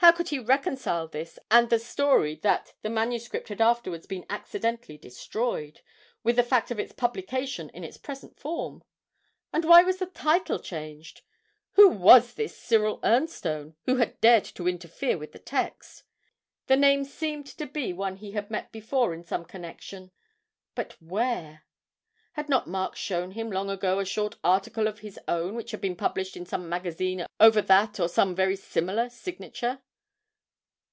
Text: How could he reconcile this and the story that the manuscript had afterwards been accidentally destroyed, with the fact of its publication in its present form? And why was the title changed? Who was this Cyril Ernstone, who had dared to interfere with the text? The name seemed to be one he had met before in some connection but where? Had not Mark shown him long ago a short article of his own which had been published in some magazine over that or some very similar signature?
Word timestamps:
How 0.00 0.12
could 0.12 0.28
he 0.28 0.38
reconcile 0.38 1.08
this 1.08 1.36
and 1.50 1.68
the 1.68 1.80
story 1.80 2.36
that 2.44 2.74
the 2.82 2.88
manuscript 2.90 3.48
had 3.48 3.60
afterwards 3.60 4.06
been 4.06 4.24
accidentally 4.30 4.96
destroyed, 4.96 5.80
with 6.22 6.36
the 6.36 6.44
fact 6.44 6.70
of 6.70 6.78
its 6.78 6.92
publication 6.92 7.70
in 7.70 7.82
its 7.82 7.96
present 7.96 8.38
form? 8.38 8.84
And 9.52 9.64
why 9.64 9.82
was 9.82 9.96
the 9.96 10.06
title 10.06 10.60
changed? 10.60 11.22
Who 11.72 11.88
was 11.88 12.34
this 12.34 12.56
Cyril 12.56 13.00
Ernstone, 13.02 13.74
who 13.86 13.96
had 13.96 14.20
dared 14.20 14.44
to 14.44 14.68
interfere 14.68 15.18
with 15.18 15.32
the 15.32 15.40
text? 15.40 16.04
The 16.68 16.76
name 16.76 17.02
seemed 17.02 17.46
to 17.46 17.66
be 17.66 17.92
one 17.92 18.18
he 18.18 18.30
had 18.30 18.48
met 18.48 18.70
before 18.70 19.12
in 19.12 19.24
some 19.24 19.44
connection 19.44 20.12
but 20.76 20.92
where? 21.02 21.64
Had 22.34 22.48
not 22.48 22.68
Mark 22.68 22.94
shown 22.94 23.32
him 23.32 23.50
long 23.50 23.68
ago 23.68 23.98
a 23.98 24.04
short 24.04 24.36
article 24.44 24.86
of 24.86 25.00
his 25.00 25.18
own 25.26 25.56
which 25.56 25.72
had 25.72 25.80
been 25.80 25.96
published 25.96 26.36
in 26.36 26.46
some 26.46 26.68
magazine 26.68 27.26
over 27.40 27.60
that 27.60 27.98
or 27.98 28.08
some 28.08 28.36
very 28.36 28.54
similar 28.54 29.08
signature? 29.10 29.80